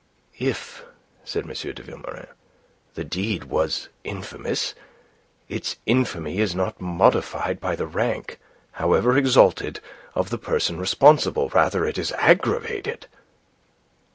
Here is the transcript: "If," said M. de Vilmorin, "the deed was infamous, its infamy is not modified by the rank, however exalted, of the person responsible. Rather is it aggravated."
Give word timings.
"If," 0.39 0.83
said 1.23 1.43
M. 1.43 1.49
de 1.51 1.83
Vilmorin, 1.83 2.25
"the 2.95 3.03
deed 3.03 3.43
was 3.43 3.87
infamous, 4.03 4.73
its 5.47 5.75
infamy 5.85 6.39
is 6.39 6.55
not 6.55 6.81
modified 6.81 7.59
by 7.61 7.75
the 7.75 7.85
rank, 7.85 8.39
however 8.71 9.15
exalted, 9.15 9.79
of 10.15 10.31
the 10.31 10.39
person 10.39 10.79
responsible. 10.79 11.49
Rather 11.49 11.85
is 11.85 12.09
it 12.09 12.17
aggravated." 12.17 13.05